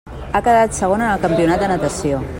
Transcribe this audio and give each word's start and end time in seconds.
Ha 0.31 0.39
quedat 0.47 0.73
segona 0.79 1.09
en 1.09 1.13
el 1.17 1.23
campionat 1.27 1.63
de 1.65 1.73
natació. 1.75 2.27